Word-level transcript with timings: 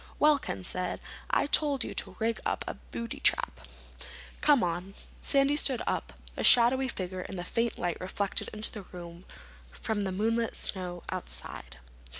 "Well," 0.17 0.39
Ken 0.39 0.63
said, 0.63 0.99
"I 1.29 1.45
told 1.45 1.83
you 1.83 1.93
to 1.93 2.15
rig 2.17 2.39
up 2.43 2.63
a 2.67 2.73
booby 2.73 3.19
trap." 3.19 3.59
"Come 4.41 4.63
on." 4.63 4.95
Sandy 5.19 5.55
stood 5.55 5.83
up, 5.85 6.13
a 6.35 6.43
shadowy 6.43 6.87
figure 6.87 7.21
in 7.21 7.35
the 7.35 7.43
faint 7.45 7.77
light 7.77 8.01
reflected 8.01 8.49
into 8.51 8.71
the 8.71 8.81
room 8.81 9.25
from 9.69 10.01
the 10.01 10.11
moonlit 10.11 10.55
snow 10.57 11.03
outside. 11.11 11.77